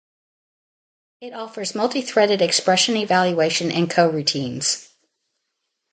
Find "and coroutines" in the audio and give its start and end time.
3.71-4.89